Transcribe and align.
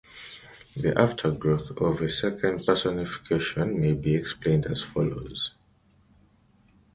The 0.75 0.93
aftergrowth 0.93 1.79
of 1.79 2.01
a 2.01 2.09
second 2.09 2.65
personification 2.65 3.79
may 3.79 3.93
be 3.93 4.15
explained 4.15 4.65
as 4.65 4.81
follows. 4.81 5.53